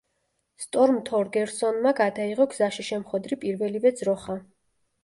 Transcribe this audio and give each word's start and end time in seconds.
სტორმ 0.63 0.97
თორგერსონმა 1.09 1.93
გადაიღო 2.01 2.49
გზაში 2.55 2.89
შემხვედრი 2.91 3.41
პირველივე 3.47 3.95
ძროხა. 4.03 4.43